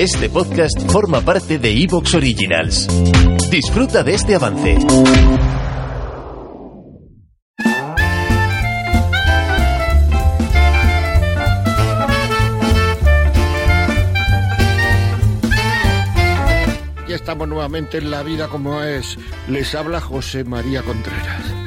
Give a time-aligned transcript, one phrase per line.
[0.00, 2.88] Este podcast forma parte de Evox Originals.
[3.50, 4.78] Disfruta de este avance.
[17.06, 19.18] Ya estamos nuevamente en la vida como es.
[19.48, 21.59] Les habla José María Contreras.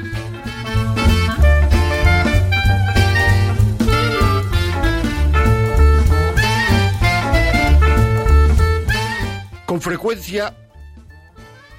[9.73, 10.55] Con frecuencia,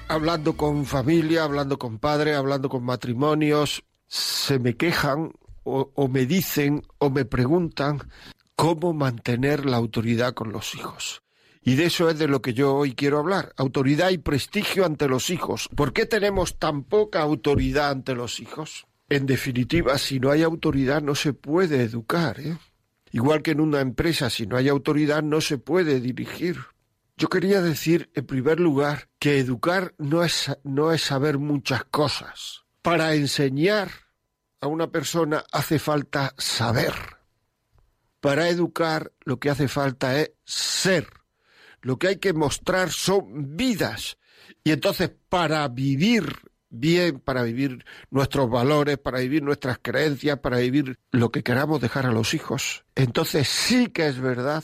[0.09, 5.31] hablando con familia, hablando con padres, hablando con matrimonios, se me quejan
[5.63, 8.01] o, me dicen o me preguntan
[8.57, 11.21] cómo mantener la autoridad con los hijos.
[11.61, 15.07] Y de eso es de lo que yo hoy quiero hablar, autoridad y prestigio ante
[15.07, 15.69] los hijos.
[15.73, 18.87] ¿Por qué tenemos tan poca autoridad ante los hijos?
[19.07, 22.41] En definitiva, si no hay autoridad no se puede educar.
[22.41, 22.57] ¿eh?
[23.13, 26.57] Igual que en una empresa, si no hay autoridad no se puede dirigir.
[27.25, 32.65] Yo quería decir, en primer lugar, que educar no es, no es saber muchas cosas.
[32.83, 33.89] Para enseñar
[34.61, 36.93] a una persona hace falta saber.
[38.19, 41.07] Para educar lo que hace falta es ser
[41.81, 44.19] lo que hay que mostrar son vidas.
[44.63, 46.31] Y entonces para vivir
[46.69, 52.05] bien, para vivir nuestros valores, para vivir nuestras creencias, para vivir lo que queramos dejar
[52.05, 54.63] a los hijos, entonces sí que es verdad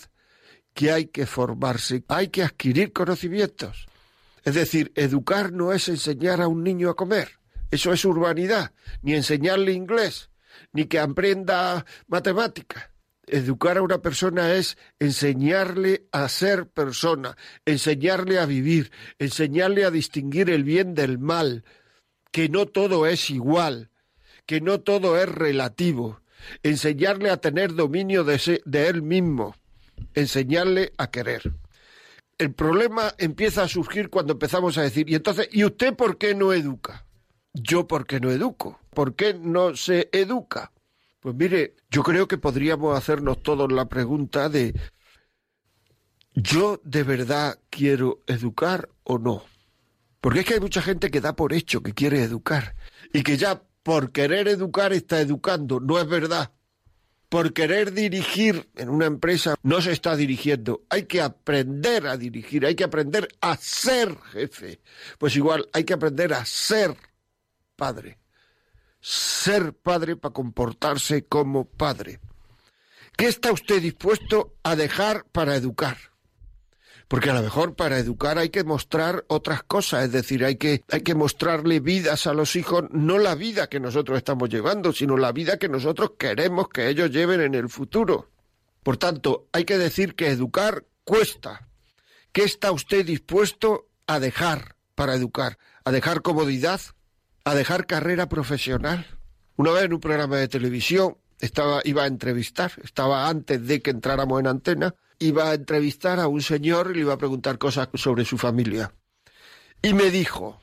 [0.74, 3.88] que hay que formarse, hay que adquirir conocimientos.
[4.44, 8.72] Es decir, educar no es enseñar a un niño a comer, eso es urbanidad,
[9.02, 10.30] ni enseñarle inglés,
[10.74, 12.92] ni que aprenda matemáticas
[13.32, 20.50] educar a una persona es enseñarle a ser persona, enseñarle a vivir, enseñarle a distinguir
[20.50, 21.64] el bien del mal,
[22.32, 23.90] que no todo es igual,
[24.46, 26.22] que no todo es relativo,
[26.62, 29.56] enseñarle a tener dominio de, de él mismo,
[30.14, 31.54] enseñarle a querer.
[32.38, 36.34] El problema empieza a surgir cuando empezamos a decir, y entonces, ¿y usted por qué
[36.34, 37.06] no educa?
[37.54, 38.80] Yo porque no educo.
[38.92, 40.72] ¿Por qué no se educa?
[41.20, 44.74] Pues mire, yo creo que podríamos hacernos todos la pregunta de
[46.34, 49.44] ¿yo de verdad quiero educar o no?
[50.20, 52.76] Porque es que hay mucha gente que da por hecho que quiere educar
[53.14, 55.80] y que ya por querer educar está educando.
[55.80, 56.52] No es verdad.
[57.32, 60.84] Por querer dirigir en una empresa no se está dirigiendo.
[60.90, 64.82] Hay que aprender a dirigir, hay que aprender a ser jefe.
[65.18, 66.96] Pues igual, hay que aprender a ser
[67.76, 68.22] padre
[69.02, 72.20] ser padre para comportarse como padre.
[73.18, 76.11] ¿Qué está usted dispuesto a dejar para educar?
[77.12, 80.86] Porque a lo mejor para educar hay que mostrar otras cosas, es decir, hay que,
[80.90, 85.18] hay que mostrarle vidas a los hijos, no la vida que nosotros estamos llevando, sino
[85.18, 88.30] la vida que nosotros queremos que ellos lleven en el futuro.
[88.82, 91.68] Por tanto, hay que decir que educar cuesta.
[92.32, 95.58] ¿Qué está usted dispuesto a dejar para educar?
[95.84, 96.80] ¿A dejar comodidad?
[97.44, 99.06] a dejar carrera profesional.
[99.56, 103.92] Una vez en un programa de televisión estaba, iba a entrevistar, estaba antes de que
[103.92, 107.90] entráramos en antena, iba a entrevistar a un señor y le iba a preguntar cosas
[107.96, 108.94] sobre su familia.
[109.82, 110.62] Y me dijo,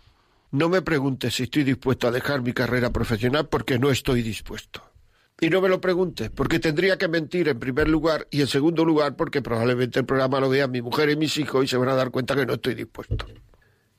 [0.52, 4.82] no me preguntes si estoy dispuesto a dejar mi carrera profesional porque no estoy dispuesto.
[5.40, 8.84] Y no me lo preguntes, porque tendría que mentir en primer lugar y en segundo
[8.84, 11.90] lugar porque probablemente el programa lo vean mi mujer y mis hijos y se van
[11.90, 13.26] a dar cuenta que no estoy dispuesto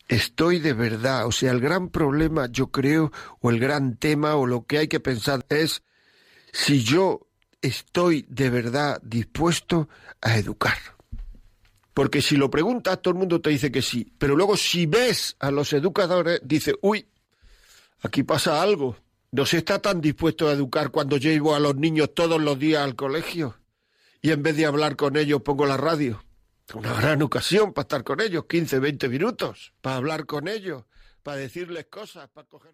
[0.09, 1.25] estoy de verdad.
[1.27, 4.87] O sea, el gran problema, yo creo, o el gran tema, o lo que hay
[4.89, 5.83] que pensar es
[6.51, 7.27] si yo
[7.61, 9.89] estoy de verdad dispuesto
[10.21, 10.77] a educar.
[11.93, 14.13] Porque si lo preguntas, todo el mundo te dice que sí.
[14.17, 17.07] Pero luego si ves a los educadores, dice, uy,
[18.01, 18.95] aquí pasa algo.
[19.31, 22.83] No se está tan dispuesto a educar cuando llevo a los niños todos los días
[22.83, 23.57] al colegio
[24.21, 26.23] y en vez de hablar con ellos pongo la radio
[26.73, 30.83] una gran ocasión para estar con ellos, 15, 20 minutos, para hablar con ellos,
[31.23, 32.73] para decirles cosas, para coger...